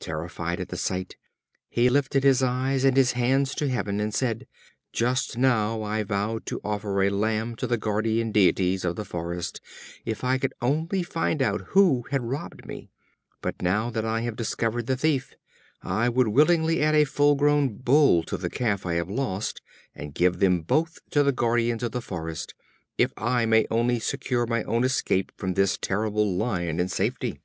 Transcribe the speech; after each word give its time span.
Terrified 0.00 0.60
at 0.60 0.68
the 0.68 0.76
sight, 0.76 1.16
he 1.70 1.88
lifted 1.88 2.24
his 2.24 2.42
eyes 2.42 2.84
and 2.84 2.94
his 2.94 3.12
hands 3.12 3.54
to 3.54 3.70
heaven, 3.70 4.00
and 4.00 4.12
said: 4.12 4.46
"Just 4.92 5.38
now 5.38 5.80
I 5.82 6.02
vowed 6.02 6.44
to 6.44 6.60
offer 6.62 7.02
a 7.02 7.08
lamb 7.08 7.56
to 7.56 7.66
the 7.66 7.78
Guardian 7.78 8.32
Deities 8.32 8.84
of 8.84 8.96
the 8.96 9.06
forest 9.06 9.62
if 10.04 10.24
I 10.24 10.36
could 10.36 10.52
only 10.60 11.02
find 11.02 11.40
out 11.40 11.68
who 11.68 12.02
had 12.10 12.22
robbed 12.22 12.66
me; 12.66 12.90
but 13.40 13.62
now 13.62 13.88
that 13.88 14.04
I 14.04 14.20
have 14.20 14.36
discovered 14.36 14.86
the 14.86 14.96
thief, 14.98 15.34
I 15.80 16.06
would 16.06 16.28
willingly 16.28 16.82
add 16.82 16.94
a 16.94 17.04
full 17.06 17.34
grown 17.34 17.74
Bull 17.78 18.24
to 18.24 18.36
the 18.36 18.50
Calf 18.50 18.84
I 18.84 18.96
have 18.96 19.08
lost, 19.08 19.62
and 19.94 20.12
give 20.12 20.38
them 20.38 20.60
both 20.60 20.98
to 21.12 21.22
the 21.22 21.32
guardians 21.32 21.82
of 21.82 21.92
the 21.92 22.02
forest, 22.02 22.52
if 22.98 23.10
I 23.16 23.46
may 23.46 23.66
only 23.70 24.00
secure 24.00 24.44
my 24.46 24.64
own 24.64 24.84
escape 24.84 25.32
from 25.34 25.54
this 25.54 25.78
terrible 25.80 26.36
Lion 26.36 26.78
in 26.78 26.88
safety." 26.90 27.40